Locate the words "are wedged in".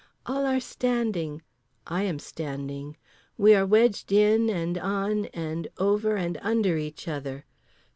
3.53-4.49